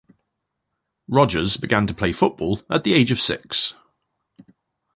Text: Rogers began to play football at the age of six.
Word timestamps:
Rogers 1.09 1.57
began 1.57 1.85
to 1.85 1.93
play 1.93 2.11
football 2.11 2.63
at 2.71 2.83
the 2.83 2.95
age 2.95 3.11
of 3.11 3.21
six. 3.21 3.75